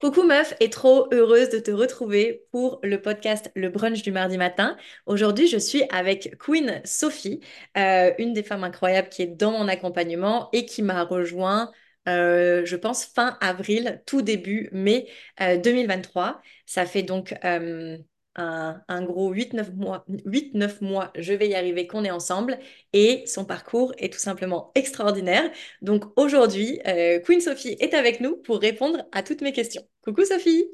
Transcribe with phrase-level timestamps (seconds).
[0.00, 4.38] Coucou meuf et trop heureuse de te retrouver pour le podcast Le Brunch du mardi
[4.38, 4.78] matin.
[5.04, 7.40] Aujourd'hui, je suis avec Queen Sophie,
[7.76, 11.70] euh, une des femmes incroyables qui est dans mon accompagnement et qui m'a rejoint,
[12.08, 15.06] euh, je pense, fin avril, tout début mai
[15.42, 16.40] euh, 2023.
[16.64, 17.98] Ça fait donc euh,
[18.40, 22.10] un, un gros huit neuf mois, huit neuf mois, je vais y arriver, qu'on est
[22.10, 22.58] ensemble.
[22.92, 25.50] Et son parcours est tout simplement extraordinaire.
[25.82, 29.82] Donc aujourd'hui, euh, Queen Sophie est avec nous pour répondre à toutes mes questions.
[30.02, 30.64] Coucou Sophie!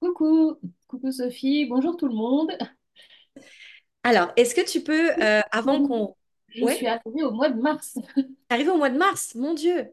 [0.00, 2.52] Coucou, coucou Sophie, bonjour tout le monde.
[4.02, 6.14] Alors, est-ce que tu peux, euh, avant qu'on...
[6.48, 7.98] Je suis arrivée au mois de mars.
[8.48, 9.90] arrivé au mois de mars, mon Dieu!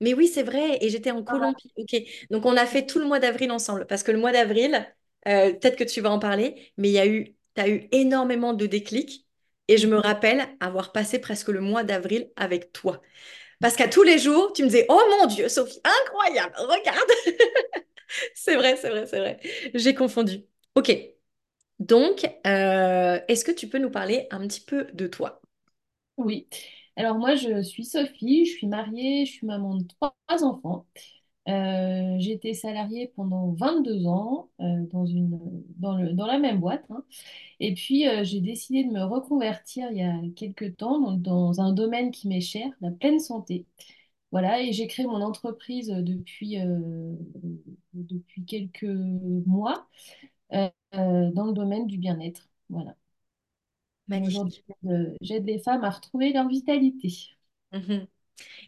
[0.00, 1.22] Mais oui, c'est vrai, et j'étais en.
[1.22, 1.72] Colombie.
[1.76, 1.96] Ok,
[2.30, 4.86] donc on a fait tout le mois d'avril ensemble, parce que le mois d'avril,
[5.26, 7.88] euh, peut-être que tu vas en parler, mais il y a eu, tu as eu
[7.92, 9.26] énormément de déclics,
[9.68, 10.02] et je me Mhm.
[10.02, 13.02] rappelle avoir passé presque le mois d'avril avec toi.
[13.60, 17.10] Parce qu'à tous les jours, tu me disais, Oh mon Dieu, Sophie, incroyable, regarde!
[18.34, 19.40] C'est vrai, c'est vrai, c'est vrai.
[19.74, 20.44] J'ai confondu.
[20.74, 20.92] Ok,
[21.80, 25.42] donc, euh, est-ce que tu peux nous parler un petit peu de toi?
[26.16, 26.48] Oui.
[26.96, 30.14] Alors moi, je suis Sophie, je suis mariée, je suis maman de trois
[30.44, 30.86] enfants.
[31.48, 35.38] Euh, j'ai été salariée pendant 22 ans euh, dans une,
[35.78, 36.84] dans le, dans la même boîte.
[36.90, 37.04] hein.
[37.60, 41.60] Et puis, euh, j'ai décidé de me reconvertir il y a quelques temps dans, dans
[41.60, 43.66] un domaine qui m'est cher, la pleine santé.
[44.32, 47.14] Voilà, et j'ai créé mon entreprise depuis, euh,
[47.94, 48.84] depuis quelques
[49.46, 49.88] mois.
[50.54, 52.48] euh, euh, dans le domaine du bien-être.
[52.70, 52.96] Voilà.
[54.26, 54.66] Aujourd'hui, Magnifique.
[55.22, 57.08] j'aide les femmes à retrouver leur vitalité.
[57.72, 58.06] Mhm.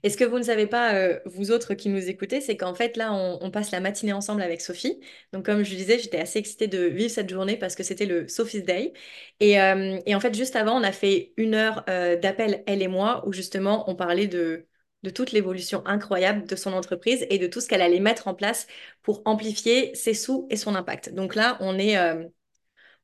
[0.03, 2.75] Et ce que vous ne savez pas, euh, vous autres qui nous écoutez, c'est qu'en
[2.75, 5.01] fait, là, on, passe la matinée ensemble avec Sophie.
[5.33, 8.29] Donc, comme je disais, j'étais assez excitée de vivre cette journée parce que c'était le
[8.29, 8.93] Sophie's Day.
[9.41, 12.89] Et, euh, en fait, juste avant, on a fait une heure euh, d'appel, elle et
[12.89, 14.67] moi, où justement, on parlait de,
[15.03, 18.35] de toute l'évolution incroyable de son entreprise et de tout ce qu'elle allait mettre en
[18.35, 18.67] place
[19.03, 21.15] pour amplifier ses sous et son impact.
[21.15, 21.97] Donc là, on est,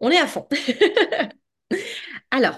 [0.01, 0.48] on est à fond.
[2.31, 2.57] Alors,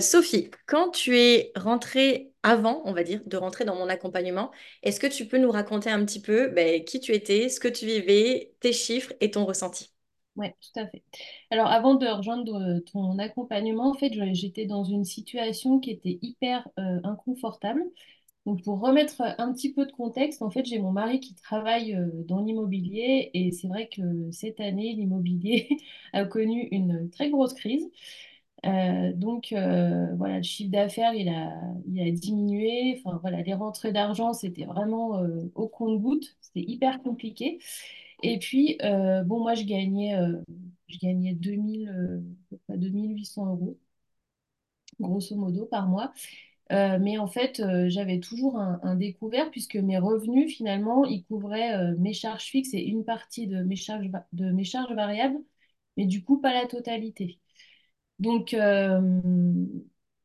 [0.00, 4.50] Sophie, quand tu es rentrée avant, on va dire, de rentrer dans mon accompagnement,
[4.82, 7.68] est-ce que tu peux nous raconter un petit peu ben, qui tu étais, ce que
[7.68, 9.92] tu vivais, tes chiffres et ton ressenti?
[10.36, 11.02] Oui, tout à fait.
[11.50, 16.18] Alors, avant de rejoindre euh, ton accompagnement, en fait, j'étais dans une situation qui était
[16.22, 17.82] hyper euh, inconfortable.
[18.46, 21.94] Donc, pour remettre un petit peu de contexte, en fait, j'ai mon mari qui travaille
[21.94, 25.68] euh, dans l'immobilier et c'est vrai que cette année, l'immobilier
[26.14, 27.88] a connu une très grosse crise.
[28.66, 33.00] Euh, donc euh, voilà, le chiffre d'affaires, il a, diminué.
[33.04, 36.36] Enfin voilà, les rentrées d'argent, c'était vraiment euh, au compte-gouttes.
[36.40, 37.58] C'était hyper compliqué.
[38.22, 38.78] Et puis,
[39.26, 40.16] bon, moi, je gagnais,
[40.88, 42.20] je gagnais 2000, euh, à
[42.50, 43.78] peu près 2800 euros,
[45.00, 46.12] grosso modo, par mois.
[46.70, 52.44] Mais en fait, j'avais toujours un, découvert puisque mes revenus, finalement, ils couvraient mes charges
[52.44, 53.76] fixes et une partie de mes
[54.64, 55.38] charges variables,
[55.96, 57.38] mais du coup, pas la totalité.
[58.18, 59.00] Donc, euh,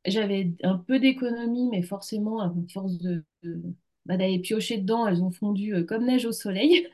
[0.06, 3.24] j'avais un peu d'économie, mais forcément, à force de,
[4.06, 6.88] bah, d'aller piocher dedans, elles ont fondu euh, comme neige au soleil.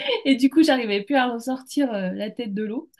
[0.24, 2.90] Et du coup, j'arrivais plus à ressortir euh, la tête de l'eau.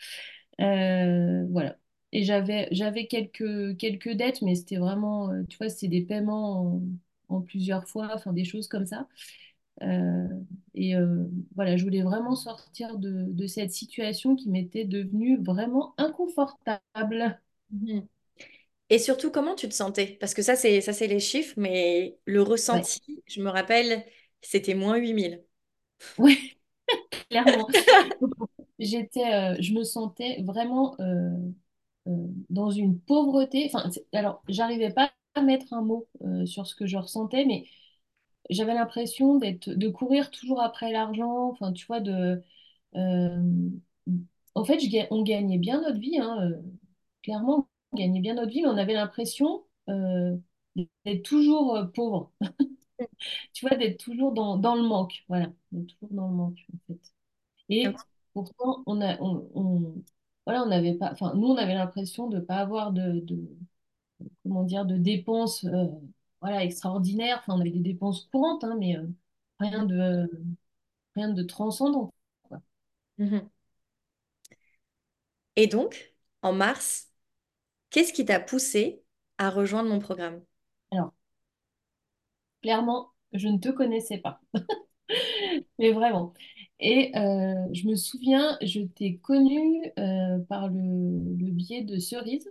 [0.59, 1.77] Voilà.
[2.13, 2.69] Et j'avais,
[3.09, 6.83] quelques, dettes, mais c'était vraiment, tu vois, c'est des paiements en,
[7.37, 9.07] en plusieurs fois, enfin des choses comme ça.
[9.83, 10.29] Euh,
[10.75, 15.95] et euh, voilà, je voulais vraiment sortir de, de cette situation qui m'était devenue vraiment
[15.99, 17.41] inconfortable.
[17.71, 18.07] Mhm.
[18.91, 20.17] Et surtout, comment tu te sentais?
[20.21, 24.07] Parce que ça, c'est ça, c'est les chiffres, mais le Ouais, ressenti, je me rappelle,
[24.43, 25.45] c'était moins 8000.
[26.19, 26.37] ouais,
[27.31, 27.69] clairement.
[28.79, 31.31] J'étais, euh, je me sentais vraiment euh,
[32.09, 32.13] euh,
[32.51, 33.71] dans une pauvreté.
[33.73, 36.09] Enfin, alors, j'arrivais pas à mettre un mot
[36.47, 37.67] sur ce que je ressentais, mais
[38.51, 41.51] j'avais l'impression d'être, de courir toujours après l'argent.
[41.51, 42.43] Enfin, tu vois, de,
[42.97, 43.43] euh,
[44.55, 46.57] en fait, je on gagnait bien notre vie, hein, euh,
[47.23, 50.37] clairement, on gagnait bien notre vie, mais on avait l'impression euh,
[51.05, 52.33] d'être toujours pauvre.
[53.53, 55.25] Tu vois, d'être toujours dans, dans le manque.
[55.29, 57.01] Voilà, d'être toujours dans le manque, en fait.
[57.71, 57.97] Et
[58.35, 60.05] pourtant, on a, on, on-
[60.47, 63.49] voilà, on n'avait pas, enfin, nous, on avait l'impression de ne pas avoir de, de,
[64.43, 65.65] comment dire, de dépenses,
[66.47, 67.39] voilà, extraordinaires.
[67.41, 69.07] Enfin, on avait des dépenses courantes, hein, mais euh,
[69.61, 70.31] rien de,
[71.17, 72.15] rien de transcendant,
[72.45, 72.63] quoi.
[73.19, 73.49] Mhm.
[75.57, 77.11] Et donc, en mars,
[77.91, 79.05] qu'est-ce qui t'a poussé
[79.39, 80.43] à rejoindre mon programme?
[80.91, 81.13] Alors,
[82.63, 84.41] clairement, je ne te connaissais pas,
[85.79, 86.35] mais vraiment.
[86.81, 90.75] Et euh, je me souviens, je t'ai connue euh, par le,
[91.39, 92.51] le biais de Cerise,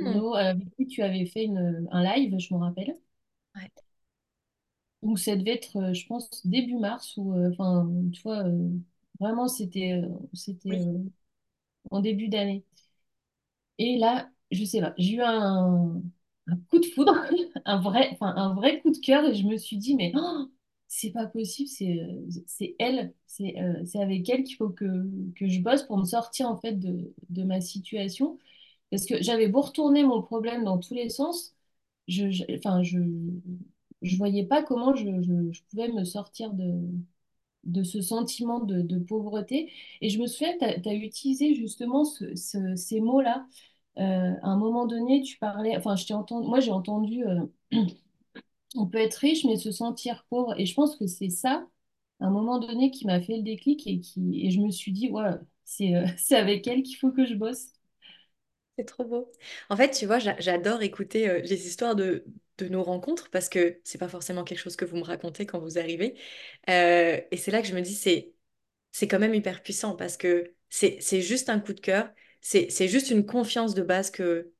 [0.00, 0.20] Hmm.
[0.20, 2.96] Bruno, avec qui tu avais fait une, un live, je me rappelle.
[3.54, 3.70] Ouais.
[5.02, 8.68] Donc ça devait être, euh, je pense, début mars ou, euh, enfin, tu vois, euh,
[9.20, 10.00] vraiment, c'était
[10.34, 10.98] c'était Oui, euh,
[11.90, 12.64] en début d'année.
[13.78, 16.02] Et là, je sais pas, j'ai eu un,
[16.46, 17.14] un coup de foudre,
[17.64, 20.50] un vrai, enfin, un vrai coup de cœur et je me suis dit, mais oh,
[20.88, 24.84] c'est pas possible, c'est elle, c'est euh, c'est avec elle qu'il faut que,
[25.36, 28.38] que je bosse pour me sortir en fait de, de ma situation.
[28.90, 31.54] Parce que j'avais beau retourner mon problème dans tous les sens,
[32.08, 32.98] je, je- enfin, je,
[34.02, 36.72] je voyais pas comment je, je, pouvais me sortir de,
[37.64, 39.72] de ce sentiment de, pauvreté.
[40.00, 43.46] Et je me souviens, tu as, utilisé justement ce- ce- ces mots-là.
[43.98, 47.46] Euh, à un moment donné, tu parlais, enfin, je entendu, moi j'ai entendu, euh,
[48.76, 50.58] on peut être riche mais se sentir pauvre.
[50.60, 51.66] Et je pense que c'est ça,
[52.20, 54.92] à un moment donné, qui m'a fait le déclic et, qui, et je me suis
[54.92, 55.38] dit, ouais, euh,
[56.18, 57.72] c'est avec elle qu'il faut que je bosse.
[58.78, 59.30] C'est trop beau.
[59.70, 62.24] En fait, tu vois, j'a- j'adore écouter euh, les histoires de,
[62.58, 65.58] de nos rencontres parce que c'est pas forcément quelque chose que vous me racontez quand
[65.60, 66.16] vous arrivez.
[66.70, 70.54] Euh, et c'est là que je me dis, c'est quand même hyper puissant parce que
[70.70, 72.10] c'est juste un coup de cœur,
[72.40, 74.52] c'est c'est juste une confiance de base que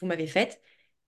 [0.00, 0.62] vous m'avez faite.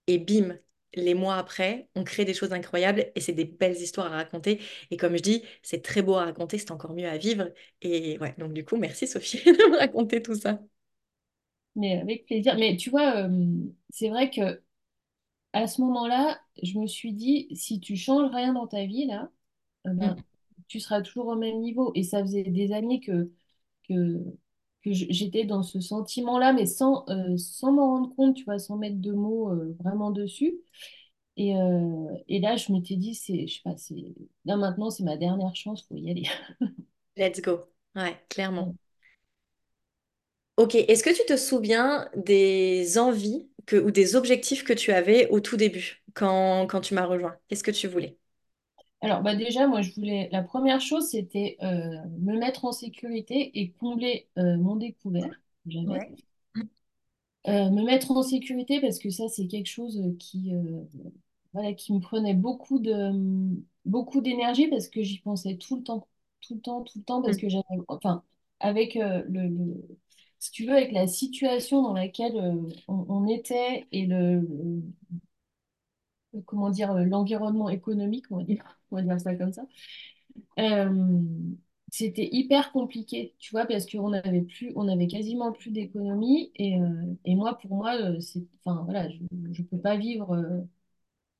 [0.08, 0.58] Et bim,
[0.94, 4.60] les mois après, on crée des choses incroyables et c'est des belles histoires à raconter.
[4.92, 7.50] Et comme je dis, c'est très beau à raconter, c'est encore mieux à vivre.
[7.82, 10.60] Et ouais, donc du coup, merci Sophie de me raconter tout ça.
[11.76, 12.56] Mais avec plaisir.
[12.58, 13.30] Mais tu vois, euh,
[13.90, 14.62] c'est vrai que
[15.52, 19.30] à ce moment-là, je me suis dit, si tu changes rien dans ta vie, là,
[19.86, 20.22] eh ben, Mm.
[20.68, 21.92] tu seras toujours au même niveau.
[21.94, 23.32] Et ça faisait des années que,
[23.88, 24.18] que,
[24.84, 28.76] que j'étais dans ce sentiment-là, mais sans, euh, sans m'en rendre compte, tu vois, sans
[28.78, 30.60] mettre de mots euh, vraiment dessus.
[31.36, 34.14] Et, euh, et là, je m'étais dit, c'est, je sais pas, c'est,
[34.46, 36.24] là maintenant, c'est ma dernière chance, faut y aller.
[37.16, 37.68] Let's go.
[37.94, 38.74] Ouais, clairement.
[40.60, 45.26] Ok, est-ce que tu te souviens des envies que, ou des objectifs que tu avais
[45.30, 47.36] au tout début quand, quand tu m'as rejoint?
[47.48, 48.18] Qu'est-ce que tu voulais?
[49.02, 53.58] Alors, bah déjà, moi, je voulais, la première chose, c'était euh, me mettre en sécurité
[53.60, 55.30] et combler euh, mon découvert
[55.64, 55.86] que j'avais.
[55.90, 56.10] Ouais.
[57.48, 60.52] Euh, me mettre en sécurité parce que ça, c'est quelque chose qui,
[61.52, 63.12] voilà, qui me prenait beaucoup de,
[63.84, 66.06] beaucoup d'énergie parce que j'y pensais tout le temps,
[66.40, 67.38] tout le temps, tout le temps parce Mm.
[67.38, 68.22] que j'avais, enfin,
[68.60, 69.98] avec le, le-
[70.40, 72.56] si tu veux, avec la situation dans laquelle euh,
[72.88, 74.82] on, on était et le, le-
[76.46, 79.62] comment dire, l'environnement économique, on va dire, on va dire ça comme ça,
[80.58, 81.20] euh,
[81.92, 86.80] c'était hyper compliqué, tu vois, parce qu'on avait plus, on avait quasiment plus d'économie et,
[86.80, 90.34] euh, et moi, pour moi, c'est, enfin, voilà, je ne peux pas vivre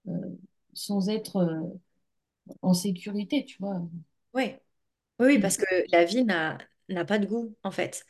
[0.08, 0.36] euh,
[0.74, 1.70] sans être
[2.62, 3.82] en sécurité, tu vois.
[4.34, 4.54] Oui,
[5.20, 6.58] oui, parce que la vie n'a
[6.90, 8.04] n'a pas de goût, en fait.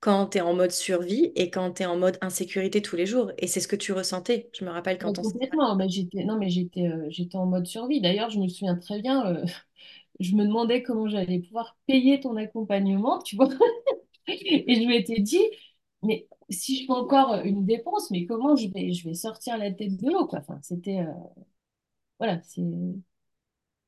[0.00, 3.06] Quand tu es en mode survie et quand tu es en mode insécurité tous les
[3.06, 3.32] jours.
[3.38, 4.50] Et c'est ce que tu ressentais.
[4.54, 5.38] Je me rappelle quand on s'est...
[5.38, 8.00] complètement, mais j'étais, non, mais j'étais, euh, j'étais en mode survie.
[8.00, 9.44] D'ailleurs, je me souviens très bien, euh,
[10.20, 13.48] je me demandais comment j'allais pouvoir payer ton accompagnement, tu vois.
[14.28, 15.40] Et je m'étais dit,
[16.02, 19.72] mais si je fais encore une dépense, mais comment je vais, je vais sortir la
[19.72, 20.40] tête de l'eau, quoi.
[20.40, 21.12] Enfin, c'était, euh,
[22.18, 22.62] voilà, c'est,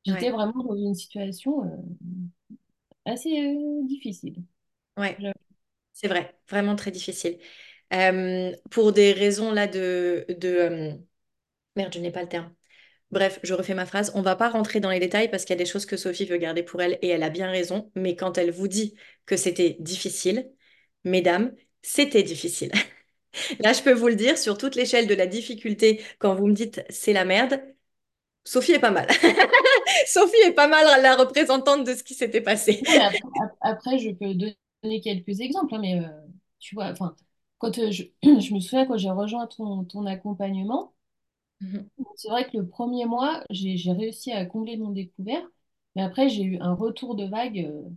[0.04, 1.62] j'étais Ouais, vraiment dans une situation
[3.04, 3.30] assez
[3.84, 4.42] difficile.
[4.96, 5.22] ouais.
[6.02, 6.36] C'est vrai.
[6.48, 7.38] Vraiment très difficile.
[8.70, 10.24] Pour des raisons là de...
[10.28, 10.92] de
[11.76, 12.54] Merde, je n'ai pas le terme.
[13.12, 14.12] Bref, je refais ma phrase.
[14.14, 16.26] On va pas rentrer dans les détails parce qu'il y a des choses que Sophie
[16.26, 17.90] veut garder pour elle et elle a bien raison.
[17.96, 18.96] Mais quand elle vous dit
[19.26, 20.50] que c'était difficile,
[21.04, 22.72] mesdames, c'était difficile.
[23.60, 26.54] Là, je peux vous le dire, sur toute l'échelle de la difficulté, quand vous me
[26.54, 27.60] dites c'est la merde,
[28.44, 29.08] Sophie est pas mal.
[30.06, 32.82] Sophie est pas mal la représentante de ce qui s'était passé.
[32.86, 34.34] Après, ap- après, je peux
[35.00, 36.08] quelques exemples, hein, mais euh,
[36.58, 37.16] tu vois, enfin,
[37.58, 40.94] quand euh, je, je me souviens quand j'ai rejoint ton, ton accompagnement,
[41.60, 41.90] Mhm.
[42.16, 45.42] c'est vrai que le premier mois, j'ai, réussi à combler mon découvert,
[45.96, 47.88] mais après, j'ai eu un retour de vague, euh,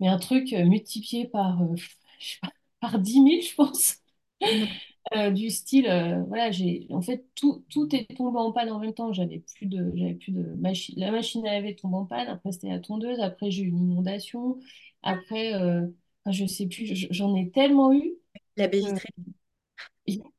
[0.00, 3.96] mais un truc multiplié par, je sais pas, par dix mille je pense.
[4.44, 4.80] Mhm.
[5.14, 8.78] Euh, du style, euh, voilà, j'ai, en fait, tout, tout est tombé en panne en
[8.78, 9.12] même temps.
[9.12, 10.94] J'avais plus de, j'avais plus de machine.
[10.98, 12.26] La machine à laver tombe en panne.
[12.28, 13.20] Après, c'était la tondeuse.
[13.20, 14.58] Après, j'ai eu une inondation.
[15.02, 15.86] Après, euh,
[16.30, 18.14] je sais plus, j'en ai tellement eu
[18.56, 19.08] La baie vitrée.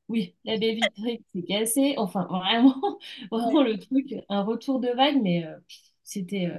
[0.10, 1.96] oui, la baie vitrée s'est cassée.
[1.98, 3.00] Enfin, vraiment,
[3.32, 5.58] vraiment le truc, un retour de vague, mais euh,
[6.04, 6.52] c'était,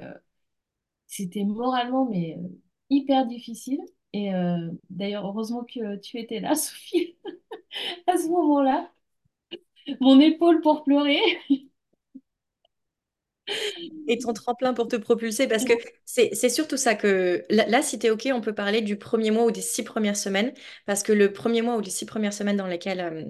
[1.07, 2.37] c'était moralement, mais
[2.89, 3.79] hyper difficile.
[4.13, 4.31] Et
[4.89, 7.16] d'ailleurs, heureusement que tu étais là, Sophie,
[8.07, 8.91] à ce moment-là.
[10.01, 11.19] Mon épaule pour pleurer.
[14.07, 15.73] Et ton tremplin pour te propulser, parce que
[16.05, 19.31] c'est surtout ça que là, là, si tu es OK, on peut parler du premier
[19.31, 20.53] mois ou des six premières semaines,
[20.85, 23.23] parce que le premier mois ou les six premières semaines dans lesquelles, euh,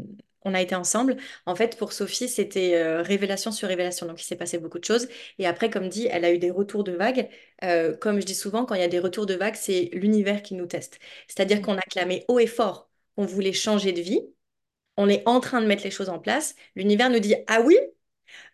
[0.44, 4.06] on a été ensemble, en fait, pour Sophie, c'était euh, révélation sur révélation.
[4.08, 5.08] Donc, il s'est passé beaucoup de choses.
[5.40, 7.30] Et après, comme dit, elle a eu des retours de vagues.
[7.64, 10.42] Euh, comme je dis souvent, quand il y a des retours de vagues, c'est l'univers
[10.44, 11.00] qui nous teste.
[11.28, 14.22] C'est-à-dire qu'on a clamé haut et fort qu'on voulait changer de vie.
[14.98, 16.56] On est en train de mettre les choses en place.
[16.76, 17.78] L'univers nous dit, ah oui,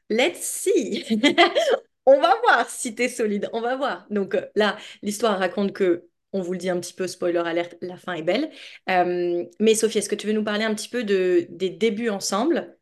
[0.09, 1.05] let's see.
[2.05, 4.05] On va voir si tu solide, on va voir.
[4.09, 7.75] Donc euh, là, l'histoire raconte que, on vous le dit un petit peu, spoiler alerte,
[7.81, 8.51] la fin est belle.
[8.89, 12.09] Euh, mais Sophie, est-ce que tu veux nous parler un petit peu de, des débuts
[12.09, 12.77] ensemble?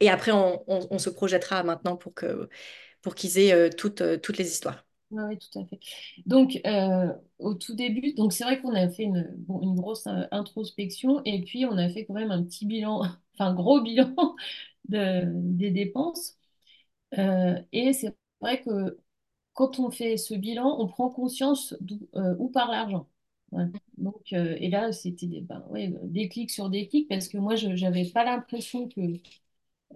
[0.00, 4.85] Et après, on, se projettera maintenant pour qu'ils aient euh, toutes, toutes les histoires.
[5.10, 5.78] Oui, tout à fait.
[6.26, 10.06] Donc, euh, au tout début, donc c'est vrai qu'on a fait une, bon, une grosse
[10.08, 13.02] euh, introspection et puis on a fait quand même un petit bilan,
[13.34, 14.14] enfin gros bilan
[14.88, 15.22] de,
[15.56, 16.36] des dépenses.
[17.18, 18.98] Euh, et c'est vrai que
[19.54, 22.08] quand on fait ce bilan, on prend conscience d'où
[22.38, 23.08] où part l'argent.
[24.32, 25.64] Et là, c'était des, ben,
[26.04, 29.00] des clics sur des clics parce que moi, je n'avais pas l'impression que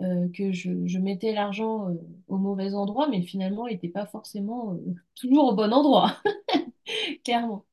[0.01, 1.95] euh, que je, mettais l'argent euh,
[2.29, 6.17] au mauvais endroit, mais finalement, il n'était pas forcément euh, toujours au bon endroit,
[7.25, 7.65] clairement.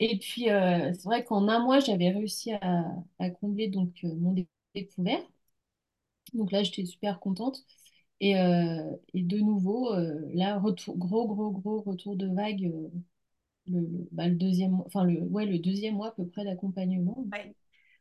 [0.00, 2.84] Et puis, c'est vrai qu'en un mois, j'avais réussi à,
[3.40, 5.22] combler donc, mon dé- découvert.
[6.34, 7.64] Donc là, j'étais super contente.
[8.20, 9.94] Et, de nouveau,
[10.34, 12.72] là, gros, gros, gros retour de vague
[13.66, 17.24] bah, le deuxième, enfin, le, ouais, le deuxième mois à peu près d'accompagnement.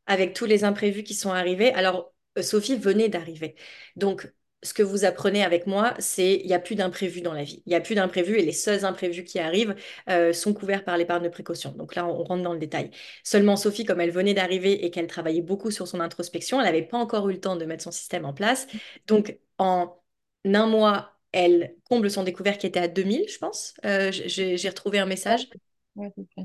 [0.08, 1.72] Avec tous les imprévus qui sont arrivés.
[1.74, 3.56] Alors, Sophie venait d'arriver.
[3.96, 4.32] Donc,
[4.64, 7.64] ce que vous apprenez avec moi, c'est il n'y a plus d'imprévus dans la vie.
[7.66, 9.76] Il n'y a plus d'imprévus et les seuls imprévus qui arrivent
[10.10, 11.72] euh, sont couverts par l'épargne de précaution.
[11.72, 12.92] Donc là, on rentre dans le détail.
[13.24, 16.84] Seulement, Sophie, comme elle venait d'arriver et qu'elle travaillait beaucoup sur son introspection, elle n'avait
[16.84, 18.68] pas encore eu le temps de mettre son système en place.
[19.08, 19.98] Donc, en
[20.46, 23.74] un mois, elle comble son découvert qui était à 2000, je pense.
[23.86, 25.48] Euh, j'ai retrouvé un message.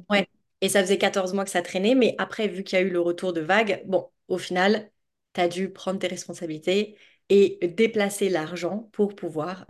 [0.09, 0.29] Ouais.
[0.63, 2.91] Et ça faisait 14 mois que ça traînait, mais après, vu qu'il y a eu
[2.91, 4.91] le retour de vague, bon, au final,
[5.37, 6.97] tu as dû prendre tes responsabilités
[7.29, 9.67] et déplacer l'argent pour pouvoir,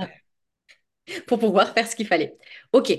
[1.26, 2.36] pour pouvoir faire ce qu'il fallait.
[2.72, 2.92] Ok.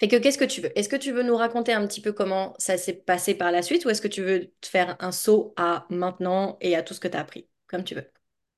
[0.00, 0.76] Fait que qu'est-ce que tu veux?
[0.76, 3.62] Est-ce que tu veux nous raconter un petit peu comment ça s'est passé par la
[3.62, 6.92] suite ou est-ce que tu veux te faire un saut à maintenant et à tout
[6.94, 7.48] ce que tu as appris?
[7.68, 8.10] Comme tu veux?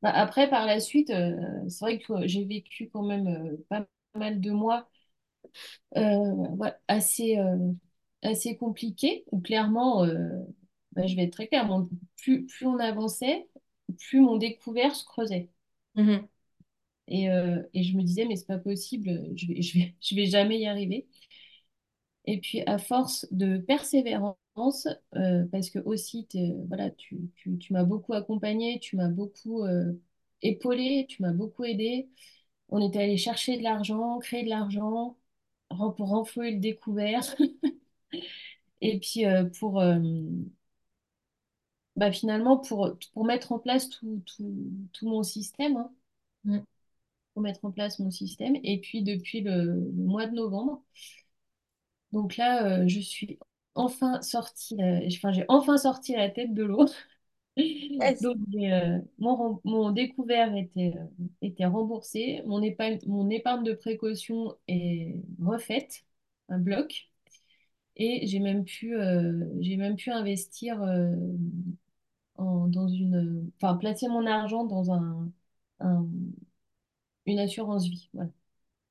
[0.02, 1.34] Bah, après, par la suite, euh,
[1.68, 4.88] c'est vrai que j'ai vécu quand même euh, pas mal de mois
[5.96, 7.36] euh, assez,
[8.22, 10.06] assez compliqués, où clairement,
[10.94, 11.68] bah, je vais être très claire,
[12.16, 13.48] plus, plus on avançait,
[13.98, 15.50] plus mon découvert se creusait.
[15.96, 16.28] Mhm.
[17.08, 20.14] Et, euh, et je me disais, mais c'est pas possible, je vais, je vais, je
[20.14, 21.06] vais jamais y arriver.
[22.26, 24.36] Et puis, à force de persévérance,
[25.16, 26.26] euh, parce que aussi,
[26.68, 29.92] voilà, tu, tu, tu m'as beaucoup accompagné, tu m'as beaucoup euh,
[30.42, 32.08] épaulé, tu m'as beaucoup aidé.
[32.70, 35.16] On était allé chercher de l'argent, créer de l'argent
[35.70, 37.22] pour renflouer le découvert.
[38.80, 39.80] Et puis, euh, pour,
[41.96, 44.54] bah, finalement, pour, pour mettre en place tout, tout,
[44.92, 45.92] tout mon système, hein,
[46.44, 46.64] Mhm.
[47.32, 48.56] pour mettre en place mon système.
[48.64, 50.82] Et puis, depuis le, le mois de novembre,
[52.12, 53.38] donc là, euh, je suis
[53.74, 56.86] enfin sortie, euh, enfin, j'ai enfin sorti la tête de l'eau.
[57.88, 58.28] Yes.
[58.36, 61.06] Donc, euh, mon, mon découvert était, euh,
[61.42, 62.42] était remboursé.
[62.46, 66.04] Mon épargne, mon épargne de précaution est refaite,
[66.48, 67.10] un bloc.
[67.96, 70.82] Et j'ai même pu, euh, j'ai même pu investir
[72.36, 75.30] en- dans une, enfin, placer mon argent dans un,
[75.80, 76.06] un-
[77.26, 78.08] une assurance vie.
[78.14, 78.30] Voilà.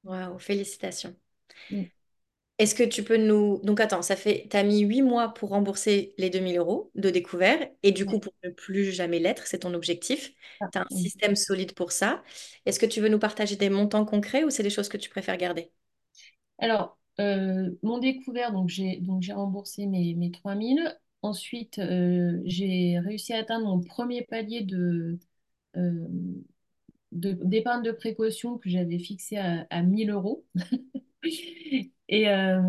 [0.06, 1.14] Waouh, félicitations.
[1.72, 1.90] Mm.
[2.60, 3.60] Est-ce que tu peux nous...
[3.64, 4.48] Donc attends, ça fait...
[4.50, 8.18] Tu as mis 8 mois pour rembourser les 2000 euros de découvert et du coup
[8.18, 8.20] Ouais.
[8.20, 10.32] pour ne plus jamais l'être, c'est ton objectif.
[10.60, 12.24] Ah, Tu as un système solide pour ça.
[12.66, 15.10] Est-ce que tu veux nous partager des montants concrets ou c'est des choses que tu
[15.10, 15.72] préfères garder?
[16.60, 20.98] Alors, euh, mon découvert, donc j'ai donc j'ai remboursé mes, mes 3000.
[21.24, 24.62] Ensuite, euh, j'ai réussi à atteindre mon premier palier
[25.78, 26.08] euh,
[27.12, 30.46] de- d'épargne de précaution que j'avais fixé à, à 1000 euros.
[32.10, 32.60] Et euh,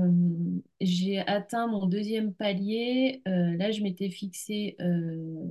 [0.81, 3.23] j'ai atteint mon deuxième palier.
[3.27, 5.47] Là, je m'étais fixé euh,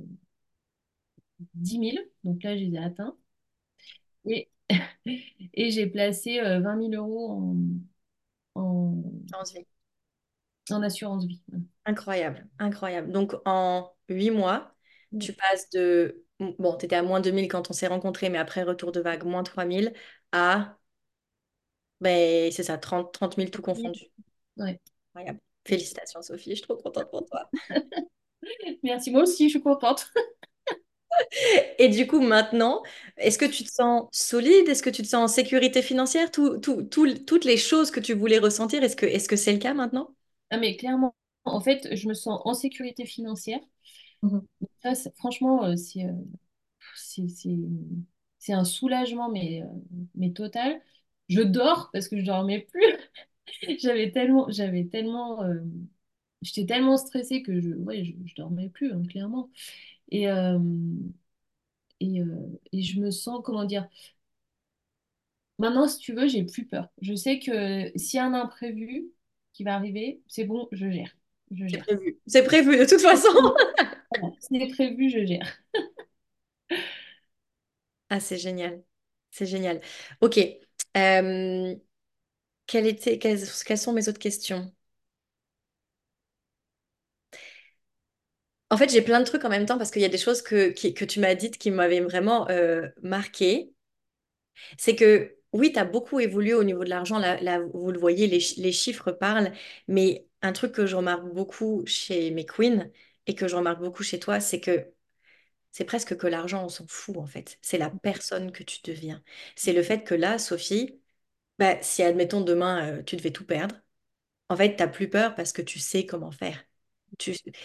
[1.54, 1.98] 10 000.
[2.24, 3.16] Donc là, je les ai atteints.
[4.26, 4.48] Et,
[5.70, 7.56] j'ai placé euh, 20 000 euros en,
[8.60, 9.02] en.
[10.70, 11.42] En assurance vie.
[11.86, 13.12] Incroyable, incroyable.
[13.12, 14.74] Donc en 8 mois,
[15.12, 15.26] Voilà.
[15.26, 16.24] tu passes de...
[16.58, 19.24] Bon, tu étais à moins 2000 quand on s'est rencontrés, mais après retour de vague,
[19.24, 19.92] moins 3000
[20.32, 20.78] à...
[22.00, 24.10] Ben, c'est ça, trente trente mille tout confondu.
[24.56, 24.80] Ouais.
[25.14, 25.40] Incroyable.
[25.66, 27.48] Félicitations Sophie, je suis trop contente pour toi.
[28.82, 30.08] Merci, moi aussi, je suis contente.
[31.78, 32.82] Et du coup, maintenant,
[33.16, 34.68] est-ce que tu te sens solide?
[34.68, 36.30] Est-ce que tu te sens en sécurité financière?
[36.30, 39.52] Tout, tout- tout- toutes les choses que tu voulais ressentir, est-ce que, est-ce que c'est
[39.52, 40.14] le cas maintenant?
[40.50, 43.60] Ah, mais clairement, en fait, je me sens en sécurité financière.
[44.82, 46.12] Ça, c'est- franchement, euh, c'est euh,
[46.96, 47.56] c'est c'est-
[48.38, 49.66] c'est un soulagement, mais, euh,
[50.14, 50.80] mais total.
[51.28, 52.82] Je dors parce que je dormais plus.
[53.80, 55.60] J'avais tellement, j'avais tellement, euh,
[56.42, 59.50] j'étais tellement stressée que je, ouais, je, je dormais plus, hein, clairement.
[60.10, 60.58] Et, euh,
[62.00, 63.88] et, euh, et je me sens, comment dire,
[65.58, 66.88] maintenant, si tu veux, j'ai plus peur.
[67.00, 69.06] Je sais que s'il y a un imprévu
[69.54, 71.16] qui va arriver, c'est bon, je gère.
[71.52, 71.86] Je C'est gère.
[71.86, 72.18] prévu.
[72.26, 73.28] C'est prévu de toute façon.
[74.40, 75.58] C'est prévu, je gère.
[78.10, 78.82] Ah, c'est génial.
[79.30, 79.80] C'est génial.
[80.20, 80.38] Ok.
[80.96, 81.74] Euh,
[82.66, 84.72] quelles étaient, quelles, quelles sont mes autres questions?
[88.70, 90.42] En fait, j'ai plein de trucs en même temps parce qu'il y a des choses
[90.42, 93.72] que, qui- que tu m'as dites qui m'avaient vraiment euh, marqué.
[94.78, 97.18] C'est que oui, tu as beaucoup évolué au niveau de l'argent.
[97.18, 99.52] Là, vous le voyez, les, chi- les chiffres parlent.
[99.88, 102.90] Mais un truc que je remarque beaucoup chez mes queens
[103.26, 104.92] et que je remarque beaucoup chez toi, c'est que
[105.72, 107.58] c'est presque que l'argent, on s'en fout en fait.
[107.62, 109.22] C'est la personne que tu deviens.
[109.56, 111.00] C'est le fait que là, Sophie,
[111.58, 113.76] bah, si admettons demain, euh, tu devais tout perdre.
[114.50, 116.64] En fait, t'as plus peur parce que tu sais comment faire.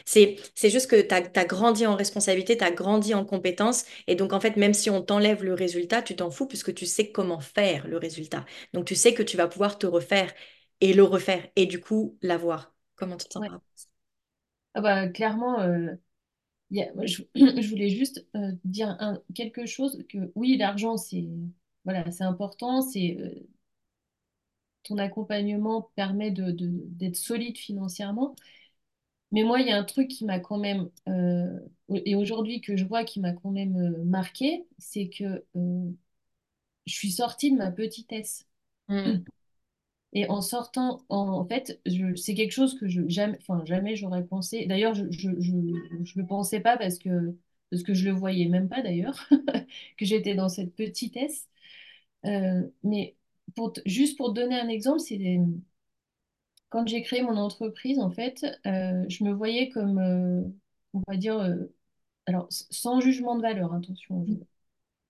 [0.05, 3.85] C'est, c'est juste que tu as, grandi en responsabilité, tu as grandi en compétence.
[4.07, 6.85] Et donc, en fait, même si on t'enlève le résultat, tu t'en fous puisque tu
[6.85, 8.45] sais comment faire le résultat.
[8.73, 10.33] Donc, tu sais que tu vas pouvoir te refaire
[10.81, 12.73] et le refaire et du coup, l'avoir.
[12.95, 13.49] Comment tu te sens Ouais.
[14.73, 15.93] Ah bah, clairement, euh,
[16.71, 20.57] il y a- moi, je, je voulais juste euh, dire un- quelque chose que oui,
[20.57, 21.27] l'argent, c'est
[21.85, 23.47] voilà, c'est important, c'est euh,
[24.83, 28.35] ton accompagnement permet de, de- d'être solide financièrement.
[29.31, 31.59] Mais moi, il y a un truc qui m'a quand même, euh,
[32.05, 35.91] et aujourd'hui que je vois qui m'a quand même euh, marqué, c'est que euh,
[36.85, 38.47] je suis sortie de ma petitesse.
[38.87, 39.17] Hmm.
[40.13, 41.79] Et en sortant, en, en fait,
[42.15, 44.65] c'est quelque chose que je jamais, enfin jamais j'aurais pensé.
[44.65, 45.53] D'ailleurs, je je, je,
[46.03, 47.35] je le pensais pas parce que
[47.71, 49.29] parce que je le voyais même pas d'ailleurs
[49.97, 51.47] que j'étais dans cette petitesse.
[52.25, 53.15] Euh, mais
[53.55, 55.41] pour te- juste pour te donner un exemple, c'est des-
[56.69, 60.43] quand j'ai créé mon entreprise, en fait, euh, je me voyais comme, euh,
[60.93, 61.55] on va dire, euh,
[62.27, 64.35] alors sans jugement de valeur, attention, je,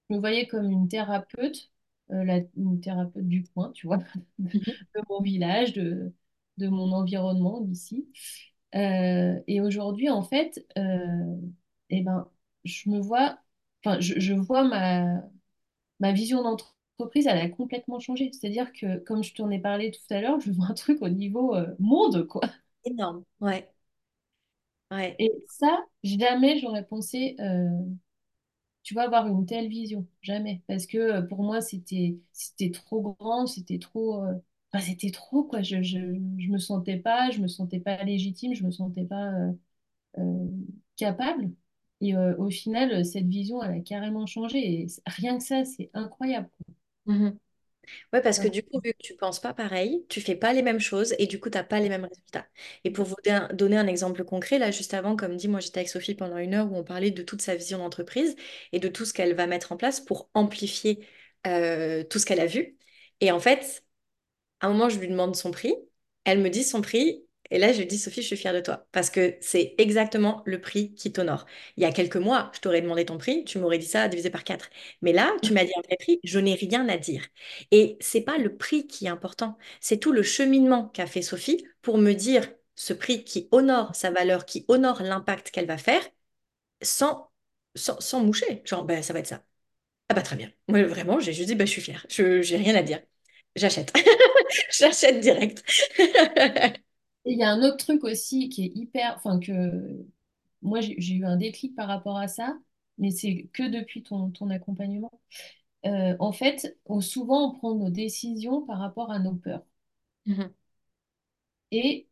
[0.10, 1.72] je me voyais comme une thérapeute,
[2.10, 4.00] la, une thérapeute du coin, tu vois,
[4.39, 4.80] de Mhm.
[5.10, 6.13] mon village, de,
[6.58, 8.08] de mon environnement d'ici.
[8.74, 10.65] Et aujourd'hui, en fait,
[11.89, 12.30] eh ben,
[12.63, 13.39] je me vois,
[13.84, 15.22] enfin, je, je vois ma,
[16.00, 16.79] ma vision d'entreprise,
[17.16, 18.32] elle a complètement changé.
[18.34, 21.10] C'est-à-dire que, comme je t'en ai parlé tout à l'heure, je vois un truc au
[21.10, 22.42] niveau euh, monde, quoi.
[22.86, 23.24] Énorme.
[23.42, 23.70] Ouais,
[24.92, 25.16] ouais.
[25.20, 27.68] Et ça, jamais j'aurais pensé, euh,
[28.84, 30.08] tu vois, avoir une telle vision.
[30.22, 30.64] Jamais.
[30.68, 34.24] Parce que euh, pour moi, c'était c'était trop grand, c'était trop...
[34.24, 34.34] euh,
[34.74, 35.62] enfin, c'était trop, quoi.
[35.62, 35.98] Je, je,
[36.38, 39.32] je me sentais pas, je me sentais pas légitime, je me sentais pas
[40.98, 41.52] capable.
[42.02, 44.60] Et euh, au final, cette vision, elle a carrément changé.
[44.84, 46.50] Et rien que ça, c'est incroyable.
[47.10, 47.38] Mhm.
[48.13, 50.63] Ouais, parce que du coup, vu que tu penses pas pareil, tu fais pas les
[50.63, 52.48] mêmes choses et du coup, t'as pas les mêmes résultats.
[52.84, 55.80] Et pour vous don- donner un exemple concret, là, juste avant, comme dit, moi, j'étais
[55.80, 58.36] avec Sophie pendant une heure où on parlait de toute sa vision d'entreprise
[58.74, 61.08] et de tout ce qu'elle va mettre en place pour amplifier
[61.48, 62.78] euh, tout ce qu'elle a vu.
[63.22, 63.84] Et en fait,
[64.62, 65.76] à un moment, je lui demande son prix.
[66.26, 67.26] Elle me dit son prix.
[67.52, 68.88] Et là, je dis, Sophie, je suis fière de toi.
[68.92, 71.46] Parce que c'est exactement le prix qui t'honore.
[71.78, 73.44] Il y a quelques mois, je t'aurais demandé ton prix.
[73.46, 74.70] Tu m'aurais dit ça divisé par 4.
[75.02, 76.20] Mais là, tu m'as dit un vrai prix.
[76.24, 77.24] Je n'ai rien à dire.
[77.72, 79.58] Et c'est pas le prix qui est important.
[79.82, 84.12] C'est tout le cheminement qu'a fait Sophie pour me dire ce prix qui honore sa
[84.12, 86.02] valeur, qui honore l'impact qu'elle va faire
[86.82, 87.32] sans,
[87.76, 88.62] sans, moucher.
[88.66, 89.44] Genre, ben, ça va être ça.
[90.10, 90.52] Ah bah très bien.
[90.70, 92.06] Moi, vraiment, j'ai juste dit, bah, je suis fière.
[92.10, 93.02] Je, j'ai rien à dire.
[93.56, 93.94] J'achète.
[94.72, 95.64] J'achète direct.
[97.26, 100.06] Et il y a un autre truc aussi qui est hyper, enfin que
[100.62, 102.58] moi j'ai eu un déclic par rapport à ça,
[102.98, 105.12] mais c'est que depuis ton, ton accompagnement.
[105.88, 109.66] Euh, en fait, on- souvent on prend nos décisions par rapport à nos peurs.
[110.28, 110.54] Mhm.
[111.72, 112.08] Et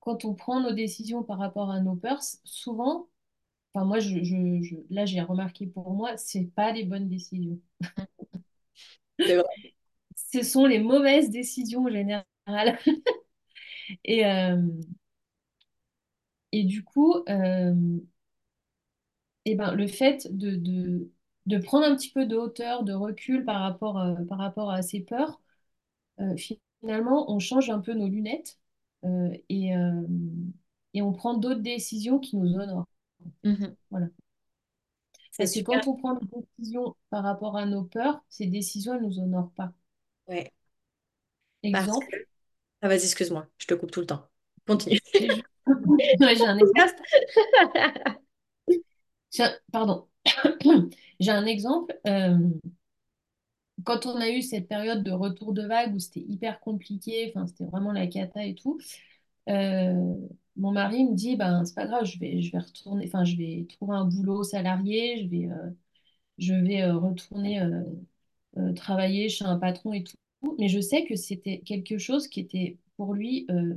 [0.00, 3.08] quand on prend nos décisions par rapport à nos peurs, souvent,
[3.74, 7.60] enfin moi je, je- je- là j'ai remarqué pour moi, c'est pas les bonnes décisions.
[9.26, 9.44] C'est vrai.
[10.32, 12.24] Ce sont les mauvaises décisions en général.
[14.04, 14.56] Et, euh,
[16.52, 17.74] et du coup, euh,
[19.44, 21.10] eh ben, le fait de, de,
[21.46, 24.82] de prendre un petit peu de hauteur, de recul par rapport, euh, par rapport à
[24.82, 25.40] ces peurs,
[26.36, 28.58] finalement, on change un peu nos lunettes
[29.48, 29.72] et,
[30.94, 32.86] et on prend d'autres décisions qui nous honorent.
[33.44, 33.76] Mhm.
[33.90, 34.08] Voilà.
[35.32, 35.80] C'est Parce que super.
[35.80, 36.26] quand on prend des
[36.58, 39.72] décisions par rapport à nos peurs, ces décisions, elles ne nous honorent pas.
[40.28, 40.52] Ouais.
[41.64, 42.14] Exemple,
[42.82, 44.28] Ah, vas-y, excuse-moi, je te coupe tout le temps.
[44.66, 44.98] Continue.
[46.18, 47.02] j'ai un exemple.
[49.72, 50.08] Pardon.
[51.20, 51.94] J'ai un exemple.
[52.06, 52.36] euh,
[53.84, 57.64] quand on a eu cette période de retour de vague où c'était hyper compliqué, c'était
[57.64, 58.78] vraiment la cata et tout,
[59.48, 60.14] euh,
[60.56, 63.96] mon mari me dit, ben, c'est pas grave, je vais, retourner, enfin, je vais trouver
[63.96, 65.70] un boulot salarié, je vais, euh,
[66.38, 67.60] je vais retourner
[68.76, 70.16] travailler chez un patron et tout.
[70.58, 73.74] Mais je sais que c'était quelque chose qui était pour lui euh,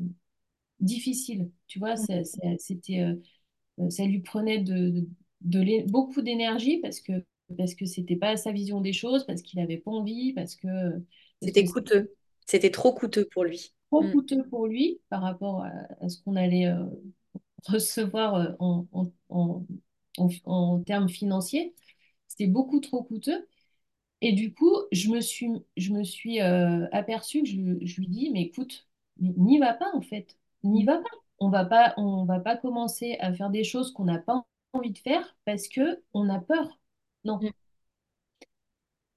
[0.80, 1.51] difficile.
[1.67, 3.15] Tu vois, ça, ça- c'était, euh,
[3.82, 5.10] euh, ça lui prenait de, de,
[5.41, 7.13] de l'é- beaucoup d'énergie parce que
[7.58, 10.67] parce que c'était pas sa vision des choses, parce qu'il avait pas envie, parce que
[11.41, 12.13] C'était coûteux.
[12.45, 13.73] C'était trop coûteux pour lui.
[13.89, 14.10] trop Mm.
[14.10, 15.69] coûteux pour lui par rapport à,
[16.01, 16.86] à ce qu'on allait euh,
[17.67, 18.88] recevoir en,
[19.30, 19.62] en,
[20.45, 21.73] en termes financiers.
[22.28, 23.47] C'était beaucoup trop coûteux.
[24.21, 28.08] Et du coup, je me suis, je me suis euh, aperçue que je, je lui
[28.08, 28.88] dis, mais écoute,
[29.19, 31.10] n'y va pas en fait, n'y va pas.
[31.39, 34.91] On va pas, on va pas commencer à faire des choses qu'on n'a pas envie
[34.91, 36.80] de faire parce que on a peur.
[37.25, 37.39] Non.
[37.41, 37.49] Mm.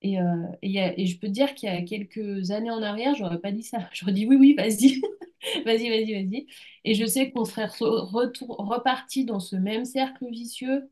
[0.02, 0.24] Et, euh,
[0.62, 2.82] et, il y a- et je peux te dire qu'il y a quelques années en
[2.82, 3.78] arrière, j'aurais pas dit ça.
[3.92, 5.00] J'aurais dit oui, oui, vas-y,
[5.64, 6.46] vas-y, vas-y, vas-y.
[6.84, 10.88] Et je sais qu'on serait re- reparti dans ce même cercle vicieux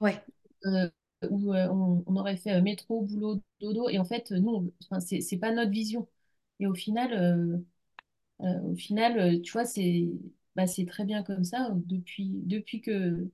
[0.00, 0.22] Ouais,
[0.66, 0.90] euh,
[1.30, 3.88] où euh, on, aurait fait euh, métro, boulot, dodo.
[3.88, 6.08] Et en fait, nous, on- enfin, c'est c'est pas notre vision.
[6.60, 7.58] Et au final, euh,
[8.42, 10.08] euh, au final, euh, tu vois, c'est
[10.56, 11.70] bah, très bien comme ça.
[11.86, 13.28] Depuis, depuis que,